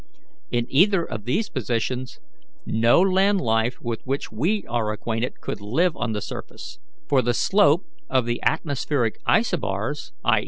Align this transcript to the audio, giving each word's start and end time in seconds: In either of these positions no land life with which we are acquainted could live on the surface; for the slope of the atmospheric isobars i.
In 0.49 0.65
either 0.69 1.05
of 1.05 1.25
these 1.25 1.49
positions 1.51 2.19
no 2.65 2.99
land 2.99 3.39
life 3.39 3.79
with 3.79 4.01
which 4.03 4.31
we 4.31 4.65
are 4.67 4.91
acquainted 4.91 5.41
could 5.41 5.61
live 5.61 5.95
on 5.95 6.13
the 6.13 6.21
surface; 6.23 6.79
for 7.07 7.21
the 7.21 7.35
slope 7.35 7.85
of 8.09 8.25
the 8.25 8.41
atmospheric 8.41 9.19
isobars 9.27 10.11
i. 10.25 10.39